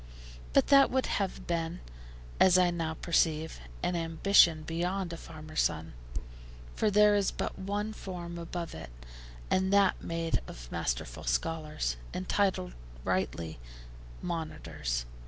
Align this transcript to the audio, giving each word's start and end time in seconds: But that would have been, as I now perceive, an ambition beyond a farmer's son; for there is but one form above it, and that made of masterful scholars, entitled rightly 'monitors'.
But 0.53 0.69
that 0.69 0.89
would 0.89 1.05
have 1.05 1.45
been, 1.45 1.79
as 2.39 2.57
I 2.57 2.71
now 2.71 2.95
perceive, 2.95 3.59
an 3.83 3.95
ambition 3.95 4.63
beyond 4.63 5.13
a 5.13 5.15
farmer's 5.17 5.61
son; 5.61 5.93
for 6.75 6.89
there 6.89 7.13
is 7.15 7.29
but 7.29 7.59
one 7.59 7.93
form 7.93 8.39
above 8.39 8.73
it, 8.73 8.89
and 9.51 9.71
that 9.71 10.01
made 10.03 10.41
of 10.47 10.71
masterful 10.71 11.25
scholars, 11.25 11.97
entitled 12.15 12.73
rightly 13.03 13.59
'monitors'. 14.23 15.05